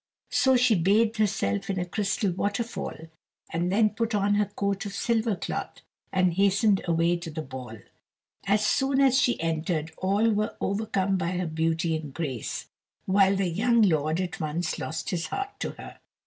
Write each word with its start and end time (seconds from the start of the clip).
So 0.31 0.57
she 0.57 0.73
bathed 0.73 1.17
herself 1.17 1.69
in 1.69 1.77
a 1.77 1.85
crystal 1.85 2.31
waterfall, 2.31 2.97
and 3.53 3.71
then 3.71 3.91
put 3.91 4.15
on 4.15 4.33
her 4.33 4.47
coat 4.47 4.83
of 4.87 4.95
silver 4.95 5.35
cloth, 5.35 5.81
and 6.11 6.33
hastened 6.33 6.81
away 6.87 7.17
to 7.17 7.29
the 7.29 7.43
ball. 7.43 7.77
As 8.47 8.65
soon 8.65 8.99
as 8.99 9.19
she 9.19 9.39
entered 9.39 9.91
all 9.99 10.31
were 10.31 10.55
overcome 10.59 11.17
by 11.19 11.37
her 11.37 11.45
beauty 11.45 11.95
and 11.95 12.15
grace, 12.15 12.65
while 13.05 13.35
the 13.35 13.49
young 13.49 13.83
lord 13.83 14.19
at 14.19 14.39
once 14.39 14.79
lost 14.79 15.11
his 15.11 15.27
heart 15.27 15.51
to 15.59 15.73
her. 15.73 15.99